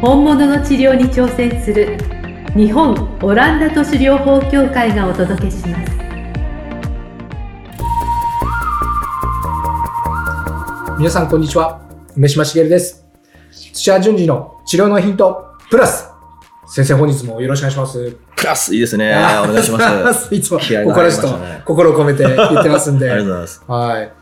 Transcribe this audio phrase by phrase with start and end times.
[0.00, 1.98] 本物の治療に挑戦する
[2.54, 5.92] 日本オランダ都市療法協会がお届けします
[10.98, 11.80] 皆さんこんにちは
[12.16, 13.04] 梅島茂です
[13.50, 16.08] 土屋順次の治療のヒントプラス
[16.68, 19.12] 先生本日もよろしくお願いしますプラスいいですね。
[19.42, 20.32] お願いします。
[20.32, 23.64] いつもね心を込めて言ってますんで ありがとうございます。
[23.66, 24.12] はい。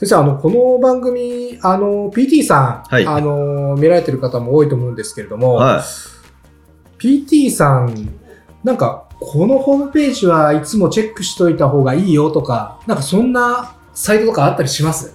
[0.00, 5.82] 先生、あの、この番組、あの、PT さん、はいあの、見られてる方も多いと思うんですけれども、は
[6.98, 8.08] PT さん、
[8.64, 15.12] なんか、このホームページはいつもチェックしといた方がいいよとか、なんかそんなサイトとかあったりします？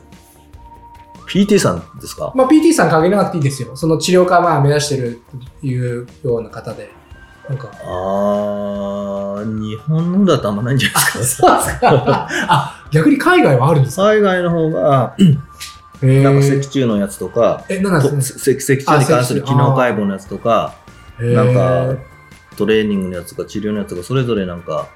[1.36, 1.46] い。
[1.46, 2.32] PT さんですか？
[2.36, 3.76] まあ、PT さん限らなくていいですよ。
[3.76, 5.20] その治療家まあ目指してる
[5.58, 6.92] っていうような方で。
[7.50, 7.70] なんか。
[7.84, 11.62] あー、日本のだとあんまないんじゃないですか？
[11.62, 12.28] そうですか。
[12.50, 14.04] あ、逆に海外はあるんですか？
[14.14, 15.16] 海外の方が、
[16.02, 20.76] なんか脊柱のやつとか、え、なんとなんです脊脊柱に関する機能解剖のやつとか、
[21.18, 21.96] かなんか、
[22.58, 24.88] トレーニングのやつとか治療のやつとか、それぞれなんか、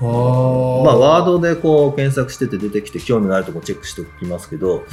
[0.00, 0.84] あー。
[0.84, 4.84] まあ、ワードでこう検索してて出てきて興味があるとこチェックしておきますけど、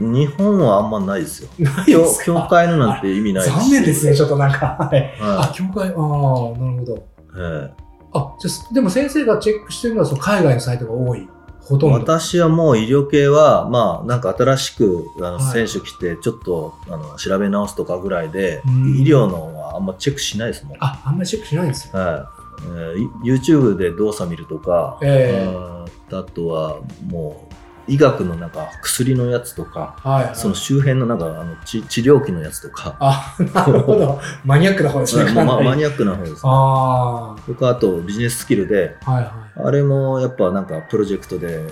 [0.00, 1.48] 日本はあんまないですよ。
[1.58, 2.24] ない教ですか？
[2.26, 3.50] 教会のなんて意味ないし。
[3.50, 4.76] 残念ですね、ちょっとなんか。
[4.90, 5.14] はい。
[5.20, 6.96] あは、教会、ああ、なるほど。
[6.96, 7.00] い。
[7.38, 7.72] ええ
[8.12, 11.28] あ、じゃあでも先生がチェックしてるのはその海外のサイトが多い。
[11.60, 11.98] ほとんど。
[11.98, 20.76] 私はもう医療系は、まあ、なんか新しくあのはい選手来て、ちょっとあの調べ直すとかぐらいでうん、医療のはあんまチェックしないですもん。
[20.80, 21.98] あ、あんまりチェックしないんですよ。
[21.98, 22.24] はい
[22.62, 27.45] えー YouTube で動作見るとか、えーあとはもう
[27.88, 30.36] 医学のなんか薬のやつとか、はい、はい。
[30.36, 34.20] その周辺のなんかあの治治療器のやつとか、あ、なるほど。
[34.44, 35.32] マニアックな方ですね。
[35.32, 36.40] まマニアックな方ですね。
[36.44, 39.32] あとか、あとビジネススキルで、あ、はいはい。
[39.68, 41.62] あれもやっぱなんかプロジェクトで、え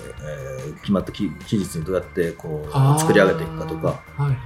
[0.50, 4.36] ー決まった期期日にどうやってこう作り上げていくかとか、はいはい。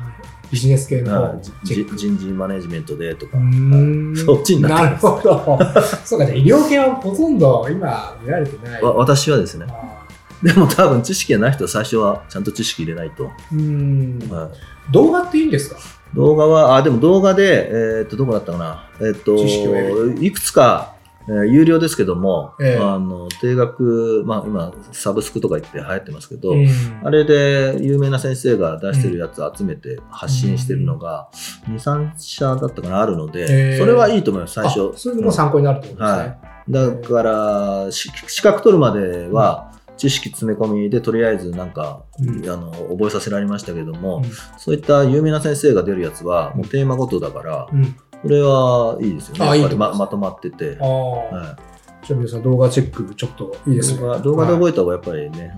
[0.51, 1.41] ビジネス系の。
[1.63, 1.85] 人
[2.19, 5.59] 事マネジメントでとかう、ーんそっちになってなるますほど。
[6.05, 8.83] そうか、じゃあ医療系はほとんど今見られてない。
[8.83, 9.98] わ私はですね、あ
[10.43, 13.25] でも多分知識がない人は最初はちゃんと知識入れないと。
[13.25, 14.33] ーうーん。
[14.33, 14.51] はい
[14.93, 15.77] 動画っていいんですか？
[16.15, 18.89] 動画は、あ、でも動画で、えーっと、どこだったかな？
[19.01, 20.95] えーっと、いくつか、
[21.29, 26.67] えー有料ですけども、ええあの、定額、まあ今、サブスクとか言って流行ってますけど、うん
[27.05, 31.29] あれで有名な先生が出してるやつ集めて発信してるのが、
[31.69, 34.97] 2、3社だったかな、あるので、ええそれはいいと思います、最初あ。
[34.97, 36.19] そういうのも参考になるってことですね。
[36.19, 36.39] はい
[36.71, 39.68] だから、し資格取るまでは、
[39.99, 47.95] 知識詰め込みでとりあえずなんか、うんあの覚えさせられましたけども、うんそういった有名な先生が出るやつはもうテーマごとだから、うん。
[48.23, 49.63] これはいいですよね。
[49.63, 50.77] ますままとまってて。
[50.81, 51.57] は
[52.03, 54.01] じゃあ皆さん動画チェックちょっといいい、ですね。
[54.01, 55.53] 動画ではい覚えた方がやっぱりね、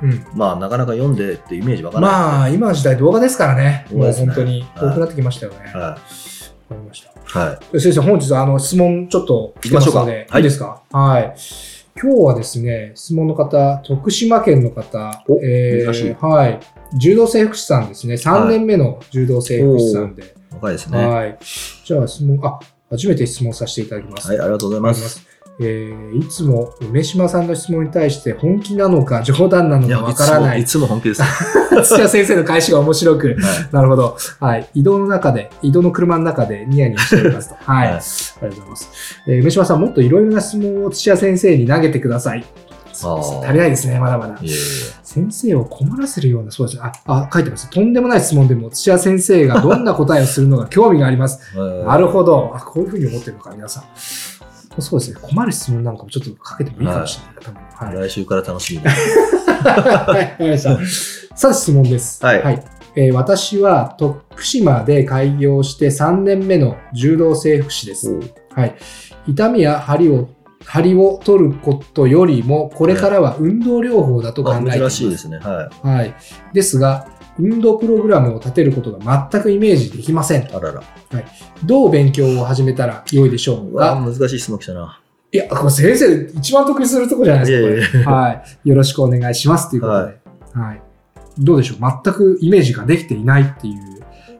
[0.00, 0.26] あのうん。
[0.34, 2.18] まあなかなか読んでってイメージわからない。
[2.18, 3.86] まあ、今の時代動画ですからね。
[3.92, 5.72] もう本当にはい多くなってきましたよね。
[5.74, 6.00] わはか
[6.70, 7.10] りました。
[7.10, 7.44] い。
[7.44, 7.80] はい。
[7.80, 10.82] 先生、本日あの質問ちょっと来てますので、行きましょうかはいいいですか？
[10.92, 11.34] はい。
[11.98, 16.60] 今日はですね、質問の方、徳島県の方、お珍しいはい。
[16.98, 18.14] 柔道整復師さんですね。
[18.14, 20.34] 3年目の柔道整復師さんで。
[20.52, 20.98] 若いですね。
[20.98, 21.38] はい、はい。
[21.86, 24.28] じゃあ質問、あ、初めて質問させていただきます。
[24.28, 25.25] ありがとうございます。
[25.58, 31.22] えーいつも梅島さんの質問に対して本気なのか冗談なのかわからないいつも本気です。
[31.22, 31.28] は
[31.82, 33.30] 土屋先生の返しが面白く。
[33.30, 33.36] い。
[33.72, 34.16] なるほど。
[34.40, 34.68] はい。
[34.74, 37.56] 移動の中で、移動の車の中でニヤニヤしておりますと。
[37.64, 37.88] はい。
[37.88, 38.90] はいありがとうございます。
[39.26, 42.44] えー梅島さん、もっといろいろな質問を土屋先生に投げてください。
[43.44, 44.38] 足りないですね、まだまだ。
[45.02, 46.82] 先生を困らせるような、そうですね。
[46.84, 47.68] あ、あ、書いてます。
[47.70, 51.40] とんでもない質問でも、土屋先生がどんな答えをするのか興味があります。
[51.58, 52.52] はいなるほど。
[52.54, 53.84] あ、こういうふうに思ってるのか、皆さん。
[54.82, 55.18] そうですね。
[55.20, 57.44] 困る質問なんかもちょっとかけてもいいかもしれない。
[57.44, 57.60] 多分
[57.96, 58.08] はい。
[58.08, 59.50] 来週から楽しみです。
[59.50, 61.36] はい、わかりました。
[61.36, 62.24] さあ、質問です。
[62.24, 62.64] はい
[62.98, 68.18] えー私は徳島で開業して3年目の柔道整復師です。
[68.54, 68.74] はい。
[69.26, 70.30] 痛みや張りを、
[70.64, 74.96] 張りを取ることよりも、これからは運動療法だと考えあています。
[74.96, 75.36] 珍しいですね。
[75.38, 76.14] ははい。
[76.54, 77.06] ですが、
[77.38, 80.48] 運動プログラムを立てることが全くイメージできませんい。。
[80.52, 80.82] あらら。
[81.64, 83.94] どう勉強を始めたら良いでしょうか？
[83.94, 85.00] 難しい質問来たな。
[85.32, 87.98] いや、これ先生一番得意するとこじゃないですか。
[87.98, 88.30] いやいやは
[88.64, 88.68] い。
[88.68, 90.18] よろしくお願いしますということで。
[90.60, 90.82] はい。
[91.38, 91.78] どうでしょう？
[92.04, 93.95] 全くイメージができていないっていう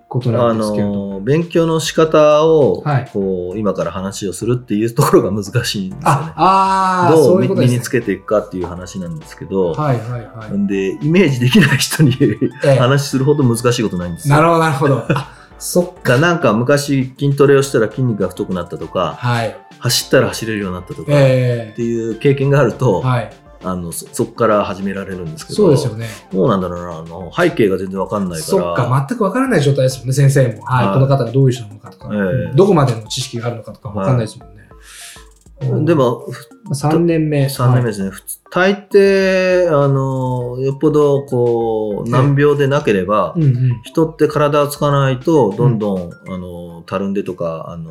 [0.08, 0.92] ことなあんですけれど。
[1.14, 7.06] の勉強の仕方を、はいこう今から話をするっていうところが難しいんですよねあ。
[7.06, 7.48] あー、どそうね。
[7.48, 10.52] 身につけていくかっていう話なんですけど、はいはいはい。
[10.52, 12.16] んでイメージできない人に
[12.64, 14.36] ええ話するほど難しいことないんですよ。
[14.36, 15.04] なるほどなるほど。
[15.08, 16.18] あそっか。
[16.18, 19.56] なんか昔筋トレをしたら筋肉が太くなったとかはい。
[19.78, 23.32] 走ったら走れるようになったとか、っえていう経験があると、えはい。
[23.66, 26.06] あのそそこから始められるんですけどそうですよね。
[26.32, 30.62] どうなんだろうなあの背景が全然わかんないからそっか、全くわからない状態ですもんね、先生も。
[30.62, 30.86] はい。
[30.86, 35.84] はいこの方がどういう人なのかとか、ええどこまでの知識があるのかとかわかんないですもんね。
[35.84, 36.28] でも
[36.70, 37.46] 3年目。
[37.46, 43.40] 3年目ですね、普通大抵あのよっぽどこうええ難病でなければ、はい。
[43.40, 43.82] うんうん。
[43.82, 47.90] 人って体をつかないとどんどん、あのたるんでとかあの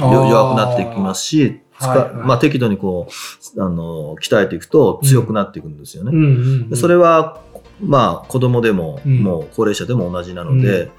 [0.00, 3.08] 弱くなっていきますし、はいはいまあ、適度にこ
[3.56, 6.10] うあの鍛えていくと強くなっていくんですよね。
[6.12, 6.28] うんうんう
[6.66, 7.40] んでそれは
[7.82, 10.90] まあ子供でも、うんもう高齢者でも同じなので、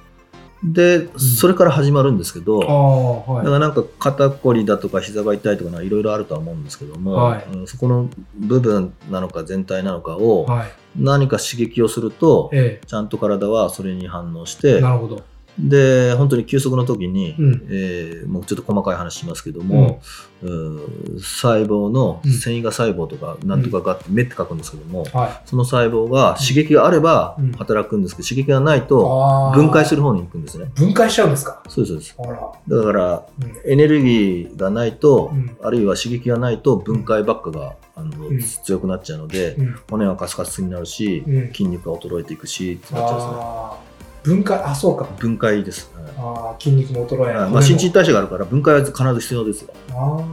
[0.63, 3.45] でそれから始まるんですけど、はい。
[3.45, 10.71] だからなんか肩こりだとか膝が痛いとかいろいろあるとは思うんですけども、はいうんそこの部分なのか全体なのかをはい。
[10.97, 14.75] 何か刺激をすると、えちゃんと体はそれに反応しえ。
[14.75, 15.23] てなるほど。
[15.59, 17.67] で本当に休息の時に、うん。
[17.69, 20.01] えーもうちょっと細かい話しますけども、
[20.41, 20.79] うん。
[21.19, 22.31] 細胞のうん。
[22.31, 25.41] 繊維が細胞とかなんとかが目って書くんですけども、はい。
[25.45, 27.51] その細胞が刺激があればうん。
[27.53, 30.71] 働くんですけど、刺激がないと分解する方に行くんですね。
[30.75, 31.61] 分解しちゃうんですか？
[31.67, 32.69] そうですそうです。
[32.69, 33.25] だから
[33.65, 33.71] うん。
[33.71, 35.57] エネルギーがないと、うん。
[35.61, 38.39] あるいは刺激がないと分解ばっかが、あのうん。
[38.39, 39.75] 強くなっちゃうので、うん。
[39.89, 41.47] 骨はカスカスになるし、うん。
[41.47, 43.90] 筋肉が衰えていくしってなっちゃうんですね。
[44.23, 45.05] 分解、あ、そうか。
[45.17, 45.91] 分解です。
[45.95, 47.35] はいあー筋肉も衰え。
[47.35, 49.73] はいまあ、新陳代謝があるから分解は必ず必要ですよ。
[49.93, 50.23] あ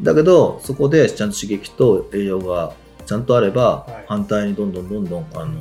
[0.00, 2.72] だけどそこでちゃんと刺激と栄養が
[3.04, 5.52] ちゃんとあれば、はい反対にどんどんどんどんあの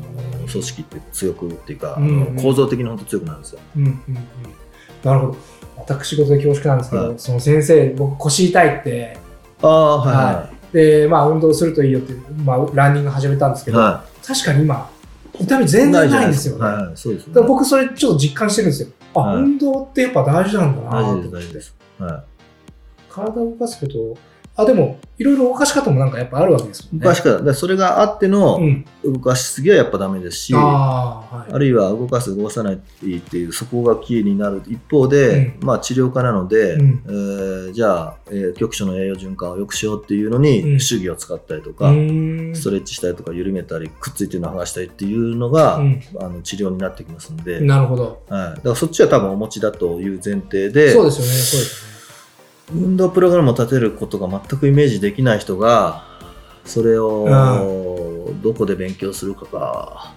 [0.49, 3.59] 組織って強くっていうか、あうんうんの構造的に本当強くなるんですよ。
[3.77, 4.15] ーうんうんうん。
[5.03, 5.37] なるほど。
[5.77, 9.17] 私事で恐縮なんですけど、はいその先生、僕腰痛いって、
[9.61, 12.13] ああはいははで、まあ運動するといいよって、
[12.43, 13.73] まあランニング始めたんですけい。
[13.73, 14.89] ど、は確かに今、
[15.39, 16.61] 痛み全然ないんですよね。
[16.63, 17.33] はいはい、そうですね。
[17.33, 18.89] だから僕それちょっと実感してるんですよ。
[19.15, 21.75] あ、はい運動ってやっぱ大事なんだなと大思って事です大事です。
[21.99, 22.23] は
[23.09, 24.17] 体を動かすこと、
[24.61, 27.07] あ、でも、いろいろ動かし方もなんかやっぱあるわけですい、もんね。
[27.07, 28.85] 昔からだからそれがあってのうん。
[29.03, 31.59] 動かしすぎはやっぱダメですし、あああ、はい。
[31.59, 48.21] るいは動かす動かさないっていうそこがキーになる一方で、うんまあ治療家なので、うんえーじゃあ、えー局所の栄養循環を良くしようっていうのに、うん手技を使ったりとうか、ストレッチしたりとか緩めたりくっついてるのを剥がしたりっていうのが、うんあの治療になってきますんで、はい、なるほど。
[48.29, 51.98] だからそっちは多分お持ちだという前提でそうですよね、そうです
[52.73, 56.03] 運動プログラムを立てることが全くイメージできない人が
[56.65, 60.13] それをどこで勉強するかが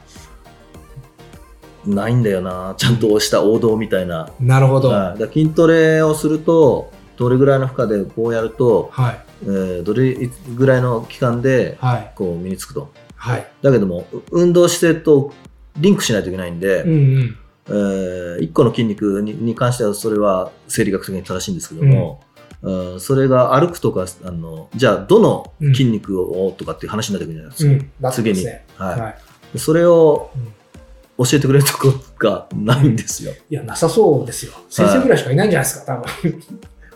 [1.86, 4.90] ないんだよなちゃんとした王道みたいな、なるほど。
[4.90, 9.20] はい、だ筋トレをするとどれぐらいの負荷でこうやると、はい。
[9.44, 10.14] えーどれ
[10.54, 12.12] ぐらいの期間ではい。
[12.14, 13.46] こう身につくとはい。
[13.62, 15.32] だけどもう運動姿勢と
[15.76, 17.36] リンクしないといけないんで、うんうん。
[17.68, 17.72] え
[18.40, 22.31] 1個の筋肉にに関してはそれは生理学的に正しいんですけども、うん
[23.00, 28.12] それが歩くとかあのじゃあどの筋肉をとかっていう話になってくるじゃないですか、うん。
[28.12, 28.64] 次に、ね。
[28.76, 29.08] はいは
[29.54, 29.58] い。
[29.58, 30.52] それをうん
[31.18, 33.32] 教えてくれるとこがないんですよ。
[33.50, 34.52] いや、なさそうですよ。
[34.68, 36.42] 先生ぐらいしかいないんじゃないですか、多分。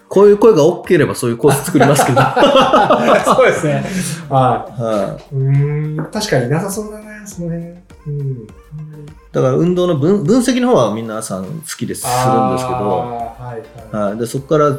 [0.08, 3.84] こういう声が大きければそういうコース作りますけど、は そうですね。
[4.28, 5.34] はい。
[5.34, 6.10] うーん。
[6.10, 7.85] 確かになさそうだな、その辺。
[8.06, 8.46] うん。
[8.46, 14.08] だから運動の分分析の方は皆さん好きですするんですけど、はいはい。
[14.10, 14.78] はい、でそこから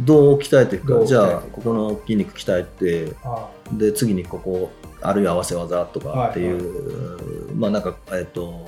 [0.00, 1.06] どう鍛えていくか。
[1.06, 8.66] じゃあここの筋肉鍛えてあで次にここあるいは合わせ技とかっていう、まあなんかえっと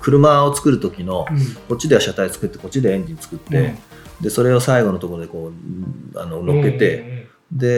[0.00, 1.54] 車を作る時のーうん。
[1.68, 3.74] こっちでは車体作ってこっちでエンジン作って、
[4.20, 7.15] でそれを最後のところでこううんあの乗っけて、
[7.52, 7.72] で、え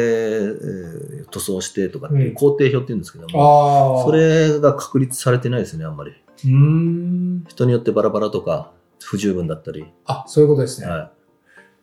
[1.25, 4.04] ー塗装してとかっていううん工程表っていうんですけどうんも、ああ。
[4.04, 6.12] それが確立されてないですねあんまり
[6.50, 7.44] ん。
[7.46, 8.70] 人によってバラバラとか
[9.02, 10.87] 不十分だったり、あ、そういうことですね。
[10.88, 11.12] は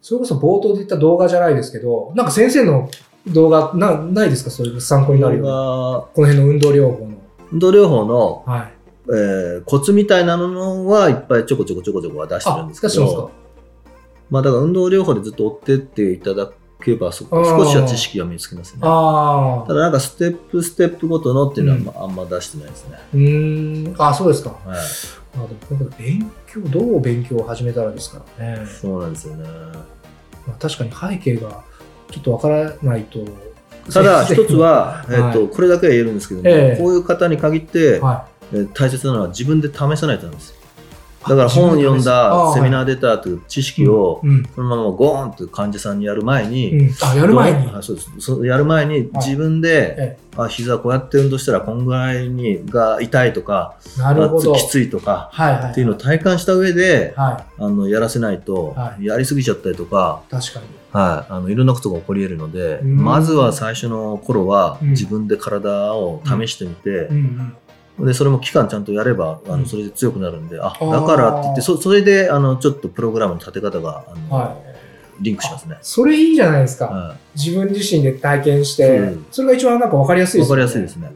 [0.01, 2.89] それこそ冒頭で言った動画じゃないですけど、なんか先生の
[3.27, 4.49] 動画なないですか？
[4.51, 5.51] そういう参考い、になるような。
[6.13, 7.17] この辺の運動療法の。
[7.51, 8.73] 運動療法の、はい。
[9.07, 13.31] えーコツみたいなのはいっぱいちょこちょこちょこちょこは出してるんあ、ですけ出して
[14.31, 16.51] まあだから運動療法でずっと追ってっていただ
[16.83, 17.57] けばそあー。
[17.57, 18.81] 少しは知識が身につきますね。
[18.81, 23.95] ただなんかステップステップごとのっていうのはあんま,、出してないですね、うーん。
[23.97, 24.49] あ、そうですか。
[24.65, 28.65] はい、あでもこれ勉強、どう勉強を始めたらですからね。
[28.65, 29.47] そうなんですよね。
[30.47, 31.63] まあ、確かに背景が
[32.11, 33.19] ちょっとわからないと。
[33.91, 36.81] ただ 一つは、えっとはいこれだけは言えるんですけども、ええ。
[36.81, 40.49] こういう方に限って、はえー大切なのは自分で試さないとなんです。
[40.49, 40.54] よ
[41.27, 44.21] だから本を読んだセミナー出たという知識を。
[44.55, 46.95] そのままゴーンと患者さんにやる前に、うん。
[47.01, 47.83] あ、やる前に。
[47.83, 54.53] そうですやる前に自分で、えあ膝こうやって運動したらこんぐらいにが痛いとかなるほど。
[54.53, 55.71] あきついとかはいはい。
[55.71, 60.31] っていうのを体感した上で、はあのやらせないと、はいやりすぎちゃったりとか、い。
[60.31, 60.65] 確かに。
[60.91, 67.53] はい、あのいろんなことが起こり得るので、うんまずは最初の頃はうん自分で体を試してみてう、ん
[67.99, 74.57] でそれも期間ちゃんとやればあうんのそれで強くなるんで、あーだからって言ってそそれであのちょっとプログラムの立て方があの、は
[75.21, 75.77] リンクしますね。
[75.81, 76.85] それいいじゃないですか。
[76.87, 80.61] は自分自身で体験してうん、それが一番なんか分かりやすいですよね。
[80.61, 81.11] かりやすいですね。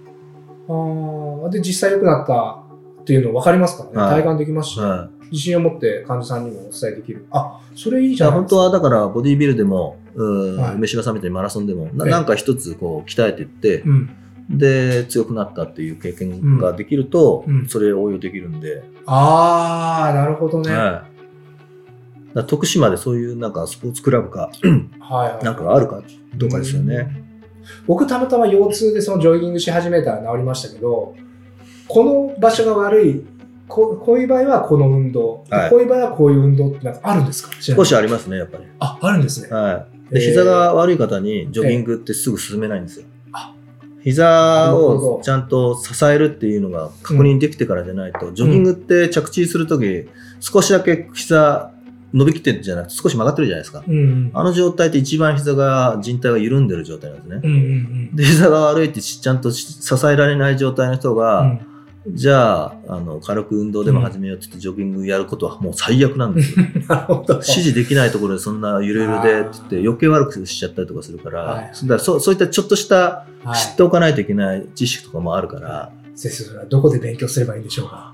[0.69, 2.62] あーで、実際良くなった
[3.01, 3.98] っていうの分かりますからね。
[3.98, 7.25] はい体感できますし、はい自信を持って患者さんにもお伝えできる。
[7.31, 8.50] あ、それいいじゃないですか。
[8.50, 14.09] 当はだからボディービルでも、うはい梅柴さんみたいにマラソンでもなええなんか一つこう鍛えていって、うん。
[14.49, 20.75] で強くなったっていう経験ができると、うんそれを応用できるんで、あー、なるほどね。
[20.75, 21.09] はい
[22.47, 24.51] 徳島でそういうなんかスポーツクラブか
[24.99, 25.43] はいはい。
[25.43, 26.03] なんかがあるか
[26.35, 27.23] どうかですよね。
[27.87, 31.15] 僕たまたま腰痛でそのジョギングし始めたら治りましたけど
[31.87, 33.25] この場所が悪い
[33.67, 37.51] ここういう場合はこの運動、はいこういう場合はこういう運動ってなんかあるんですか？
[37.59, 38.63] 少しありますねやっぱり。
[38.79, 43.07] ああるんですね、はい、で膝が悪い方にジョギングってすぐ進めないんですよ。
[43.07, 43.18] あ
[44.11, 50.07] 膝をちゃんと支えるっていうのが確認できてからじゃないと、ジョギングって着地するとき、
[50.39, 51.71] 少しだけ膝
[52.13, 53.83] 伸びきってるんじゃなくて少し曲がってるじゃないですか。
[53.87, 54.31] うんうん。
[54.33, 57.41] あの状態って一番膝が靭帯が緩んでる状態なんですね。
[57.43, 61.68] うんうんで膝が悪いってちゃんと支えられない状態の人が、うん
[62.07, 66.65] じゃああの軽く運動でも始めようって言ってジョギングやることはもう最悪なんですよ。
[66.87, 67.33] なるほど。
[67.35, 71.63] 指示できないところでそんなゆるゆるでって言って余計悪くしちゃったりとかするから,、はい。
[71.65, 73.57] だからそそういったちょっとしたはい。
[73.57, 78.13] 知っておかないといけない知識とかもあるから、先生それはどこで勉強すればいいんでしょうか？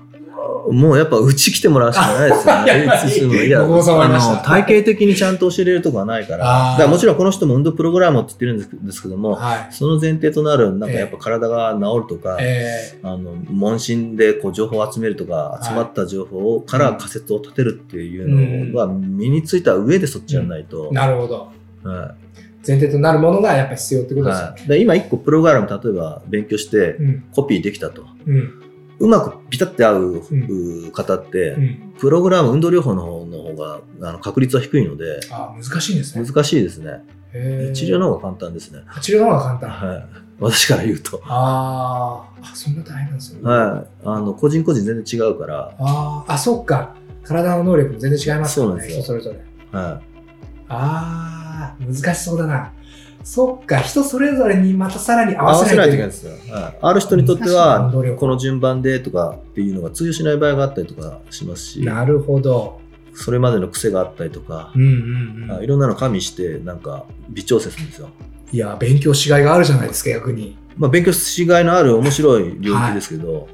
[0.72, 2.36] もうやっぱうち来てもらうしかないで
[3.08, 3.46] すよね。
[3.46, 3.50] い。
[3.50, 3.82] やあの
[4.44, 6.44] 体系的にちゃんと教えれるとこはないから。
[6.44, 9.66] だからもちろんこの人も運動プログラムって言ってるんですけども、はい。
[9.70, 21.48] その前提となるなんかやっぱ体が治るとか、えあの問診でこう情報を集めるとかい集まった情報をから仮説を立てるっていうのが身についた上でそっちやらないと、ー、なるほど。
[21.84, 22.26] はい。
[22.66, 27.24] 前提となるものがやっぱ必要ってことですよね、はい、で今一個プログラム例えば勉強してうん。
[27.32, 28.04] コピーできたと。
[28.26, 28.65] うん
[28.98, 30.22] うまくピタッて合う、
[30.92, 31.94] 方って、うん。
[31.98, 36.26] プログラム運動療法の方の方があの確率は低いのであ難しいんですね。
[36.26, 37.04] 難しいですね。
[37.74, 39.70] 治療の方が簡単ですね、治療の方が簡単。
[39.70, 40.06] はい、
[40.40, 42.44] 私から言うと、あー。
[42.52, 43.50] あ、そんな大変なんですよね。
[43.50, 46.32] はい、あの個人個人全然違うから、あー。
[46.32, 46.94] あ、そっか。
[47.22, 49.02] 体の能力も全然違いますからね、そうなんですよ。
[49.02, 49.78] 人それぞれ。
[49.78, 50.00] は
[50.68, 52.72] ああ、難しそうだな。
[53.26, 56.06] そっか、人それぞれにまたさらにい、合わせないといけない。
[56.06, 62.80] んですよ、はい、ある人にとってはこの順番でとかっていうのが通用しない場合があったりとかしますしなるほど。
[63.14, 65.56] それまでの癖があったりとかう、んうんうん。
[65.58, 68.10] あいろんなの加味してなんか微調整するんですよ。
[68.52, 70.56] いや、勉強しがいがあるじゃないですか、逆に。
[70.76, 73.48] まあ、勉強しがいのある面白い領域ですけど、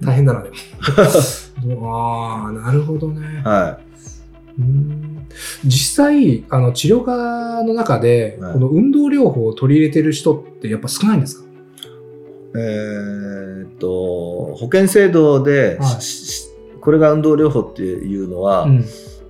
[0.00, 0.56] 大変だな、でも。
[1.92, 3.42] ああ、なるほどね。
[3.44, 3.78] は
[4.58, 5.11] うん
[5.64, 11.44] 実際、あの治療科の中で、はいこの運動療法を取り入れてる人ってやっぱ少ないんですか？
[11.44, 11.48] い、
[12.56, 16.48] えーっと保険制度で、はいしし
[16.80, 18.84] これが運動療法っていうのは、うん。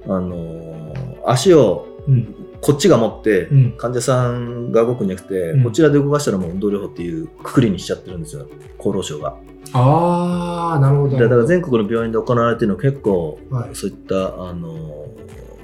[0.08, 0.94] あの
[1.26, 2.34] 足をうん。
[2.64, 3.72] こっちが持って、うん。
[3.76, 8.46] 患者さんが動くんじゃなくて、うんこちらで動かしたらもう運動療法っていうくくりにしちゃってるんですよ
[8.78, 9.36] 厚労省が。
[9.72, 11.18] ああ、なるほど。
[11.18, 15.06] だから全国の病院で行われているのは結構、はいそういったあの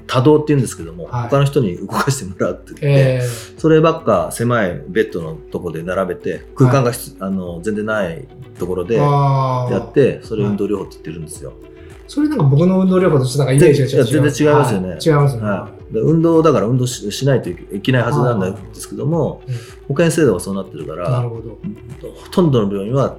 [0.09, 1.29] 多動っていうんですけども、はい。
[1.29, 3.21] 他の人に動かしてもらうって言って、え
[3.59, 11.53] そればっか狭いベッドのとこで並べて空間がひつ、あの全然ないところでやってそれ運動療法って言ってるんですよ。
[12.07, 14.89] それなんか僕の運動療法とちょっとなんかイメージがちょっといや全然違いますよね。
[14.89, 14.99] はい。
[15.05, 15.47] 違いますよね。
[15.47, 19.55] はい、で運動だから運動ししないといけないはずなんですけどもうん。
[19.95, 21.59] 保険制度がそうなってるからなるほど。
[22.15, 23.17] ほとんどの病院は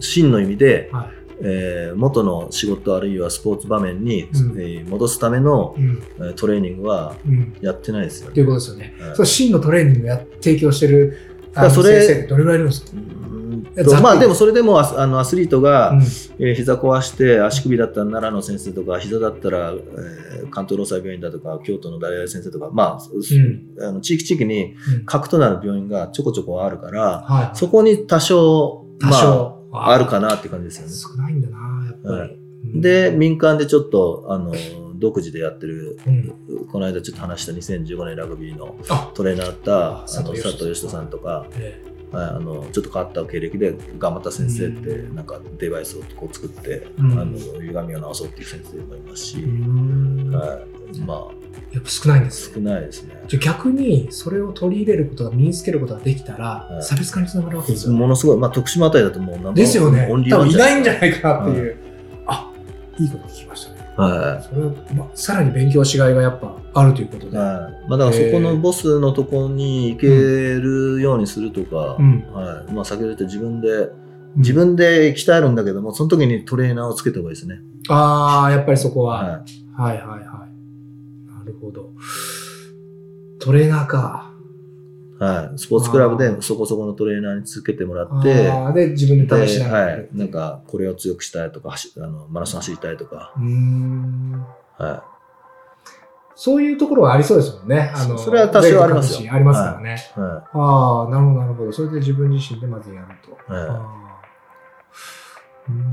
[0.00, 6.02] 真の意味で、はいえー元の仕事あるいはスポーツ場面に、うんえー戻すための、うん。
[6.18, 7.54] えートレーニングはうん。
[7.60, 8.32] やってないですよね。
[8.32, 8.94] っていうことですよね。
[9.00, 11.16] はいそう、真のトレーニングをや提供してる
[11.54, 14.00] あそれ先生どれぐらいいるんですか？
[14.02, 16.00] まあでもそれでもアスあのアスリートが、うん
[16.38, 27.56] えー膝壊して足首だったら奈良の先生とか膝だったら、えー関東労災病院だとか京都の大々先生とかまあ、んあの地域地域にうん核となる病院がちょこちょこあるからはい。
[27.56, 31.16] そこに多少多少、まあ、あるかなって感じですよね。
[31.16, 32.38] 少ないんだな、やっぱり。
[32.74, 32.80] うん。
[32.80, 34.54] で、民間でちょっとあの
[34.96, 36.66] 独自でやってる、うん。
[36.70, 41.08] この間ちょっと話した2015年ラグビーのあトレーナーだったあ佐藤義人さん。
[41.08, 51.18] とか、えはい、あのちょっと変わった経歴で頑張った先生ってなんかデバイスをこう作って、うんあの歪みを直そうっていう先生もいますし、はい、まあ
[51.72, 52.70] やっぱ少ないんです少ね。
[52.70, 53.22] ないですね。
[53.26, 57.98] じゃあ逆にそれを取り入れることが身につけることができたら、はい差別化につながるわけですよね。
[57.98, 60.06] ものすごい、まあ、徳島あたりだともうですよね。
[60.08, 61.76] 多分いないんじゃいないかなっていう。
[62.26, 62.52] あ
[62.98, 64.04] いいこと聞きましたね。
[64.04, 67.30] はそれは、ま、さらに勉強しがいがやっぱあるということい。
[67.30, 67.38] で。
[67.38, 67.88] はい。
[67.88, 72.72] まあ、だからそこのボスのとこに行けるようにするとか、うんはい。
[72.72, 73.90] まあ、先ほど言った自分で、
[74.36, 77.60] 自分で鍛えるんだけども、その時にトレーナーをつけた方がいいですね。
[77.88, 79.14] ああ、やっぱりそこは。
[79.14, 79.44] は
[79.76, 80.20] はいはいはい。
[81.30, 81.90] なるほど。
[83.40, 84.31] トレーナーか。
[85.22, 85.36] い。
[85.36, 85.58] はい。
[85.58, 90.08] スポーツクラブでそこそこのトレーナーにつけてもらって、で、自分で試しはい。
[90.12, 94.46] なんか、これを強くしたいとか、走あのマラソン走りたいとか、うーん。
[94.78, 95.04] は
[96.34, 97.92] そういうところはありそうですもんね。
[97.94, 99.96] あのそれは多少ありますよありますからね。
[100.16, 100.20] い。
[100.20, 101.72] はああ、なるほど、なるほど。
[101.72, 103.30] それで自分自身でまずやると。
[103.30, 103.56] い。
[103.56, 105.92] はあーうーん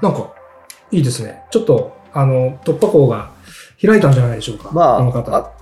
[0.00, 0.32] なんか、
[0.90, 1.42] いいですね。
[1.50, 3.30] ちょっと、あの、突破口が
[3.84, 4.70] 開いたんじゃないでしょうか。
[4.70, 4.74] い。
[4.74, 5.34] まこの方。
[5.34, 5.52] あ、あ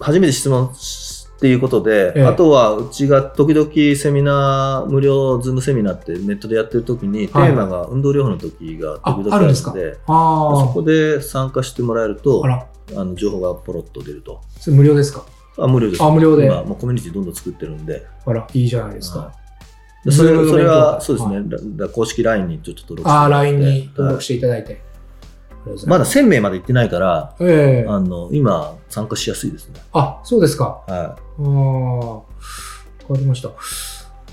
[0.00, 1.09] 初めて質問し
[1.40, 2.24] っていうことで、ええ。
[2.24, 7.50] あとはうちが時々セミナー、無料ズームセミナーってネットでやってる時に、テはい。
[7.52, 14.42] ーマが運動療法の時があ時々あるので、あそこで参加してもらえるとあ、の情報がポロッと出ると。
[14.58, 15.24] それ無料ですか？
[15.56, 16.02] あ無料です。
[16.02, 16.44] あ無料で。
[16.44, 18.06] 今、もうコミュニティどんどん作ってるんで。
[18.26, 19.32] あら、いいじゃないですか。
[20.04, 23.52] でそれそれは、そうですね、はだだ公式 LINE にちょっと登録してああ、もらって。
[23.52, 24.89] LINE に登録はいしていただいて。
[25.86, 29.80] まだ1000名まで行ってないから、ええあの今、参加しやすいですね。
[29.92, 30.64] あ、そうですか。
[30.64, 32.24] はああ、わか
[33.16, 33.50] りました。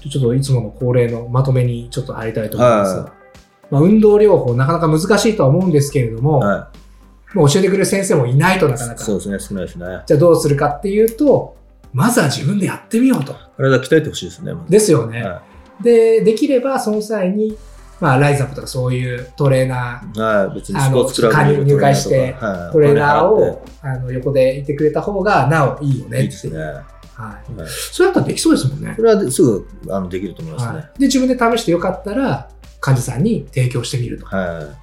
[0.10, 3.02] ちょっといつもの恒例のまとめにちょっと入りたいと思いますが。
[3.04, 3.14] は
[3.70, 6.46] まあ、運動療法、なかなか難しいとは思うんですけれども、い。
[6.46, 6.72] は
[7.34, 9.04] まあ教えてくれる先生もいないとなかなか。
[9.04, 9.86] そうですね、少ないですね。
[10.06, 11.58] じゃあどうするかっていうと、
[11.94, 13.36] まずは自分でやってみようと。
[13.58, 14.54] 体鍛えてほしいですね。
[14.70, 15.24] ですよね。
[15.24, 15.42] は
[15.82, 17.58] で、できればその際に、
[18.00, 20.20] まあ、ライザップとかそういうトレーナい。
[20.20, 22.36] はい、別にあのスポーツクラブにいる入会して
[22.72, 26.60] トレーナーをあの横でいてくれた方がなおいいよねっていいいですね。
[26.60, 27.60] はい。
[27.60, 29.02] はいそれだったらできそうですもんねそ。
[29.02, 34.26] れはですぐあのできると思いますはいね。、で、自分で試してよかったら、患者さんに提供してみると。
[34.28, 34.76] は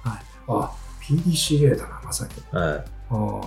[0.47, 2.31] あ、PDCA だな、まさに。
[2.31, 2.55] い。
[2.55, 2.83] はい。
[3.09, 3.41] あ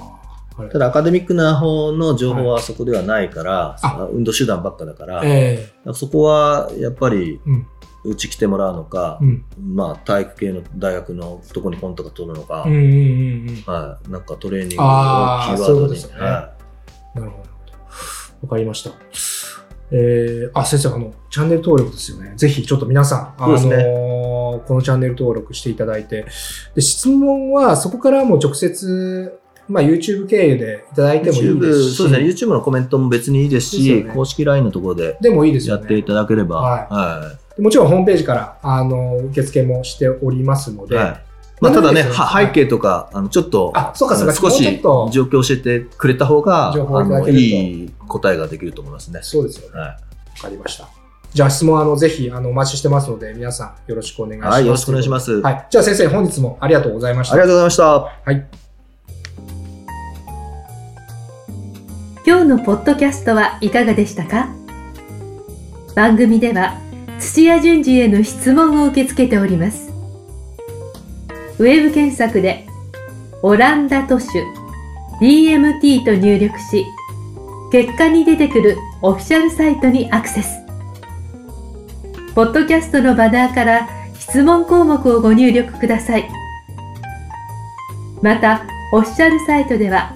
[0.59, 7.51] あ、ただアカデミックな方の情報はそこではないから、あ運動手段ばっかだから、えそこはやっぱりえ
[8.05, 13.63] うち来てもらうのかう、ん、まあ体育系の大学のとこにコント取るのか、うん、うん、うんうん。
[13.67, 15.95] はい、なんかトレーニングをキーワードに。
[15.95, 16.51] ねはなる
[17.15, 17.49] ほど、なるほど。
[18.43, 18.91] わかりました。
[19.91, 22.35] えー、あ、先生、あの、チャンネル登録ですよね。
[22.37, 26.27] ぜひ、ちょっと皆さん、あのそうですねーこのチャンネル登録していただいて、
[26.75, 31.23] で、質問はそこからも直接、まあ、YouTube 経由でいただいい。
[31.23, 35.81] てもいいですし、そうですね、YouTube のコメントも別にいいですし、ですよね公式 LINE のところででもいいですよね。
[35.81, 40.89] やっていただければ、はいはもちろんホームページから、あの、受付もしておりますのい。
[40.89, 41.21] で、はい
[41.61, 49.19] まあ、ただね、背景とか、あのちょっと、あそうかそうか少しっと状況を教えてくれた方が、情報いいい答えができると思いますね。
[49.23, 49.81] そうですよね。
[49.81, 49.97] はわ
[50.43, 50.89] かりました。
[51.35, 54.45] じゃあ質問、あの、ぜひ、あの、お待ちしてますので、皆さんよろしくお願いしい。
[54.45, 54.55] ます。
[54.55, 55.33] はい、よろしくお願いします。
[55.41, 55.67] はい。
[55.69, 57.35] じゃあ先生、本日もありがとうございました。
[57.35, 57.85] ありがとうございました。
[57.85, 58.47] はい。
[62.25, 64.49] 今日のポッドキャストはいかがでしたか？
[65.97, 66.79] 番組では
[67.21, 69.91] 土屋順次への質問を受け付けております
[71.59, 72.67] ウェブ検索で
[73.43, 74.29] 「オランダ都市
[75.21, 76.87] DMT」と入力し
[77.73, 80.59] 結果に出てくるオフィシャルサイトにアクセス
[82.35, 86.29] ポッドキャストのバナーから質問項目をご入力ください
[88.23, 90.15] またオフィシャルサイトでは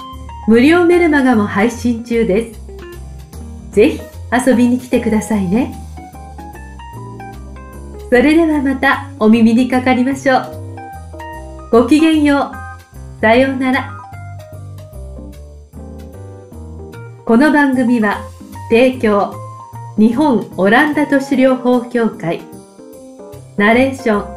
[0.48, 2.60] 無料メルマガも配信中です。
[3.70, 4.00] ぜひ
[4.46, 5.81] 遊びに来てくださいね。
[8.12, 11.70] それではまたお耳にかかりましょう。
[11.70, 13.20] ごきげんよう。
[13.22, 13.90] さようなら。
[17.24, 18.20] この番組は
[18.68, 19.34] 提供
[19.96, 22.42] 日本オランダ都市療法協会
[23.56, 24.28] ナレーショ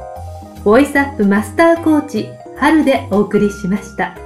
[0.62, 4.25] ンボイスアップマスターコーチ春でお送りしました。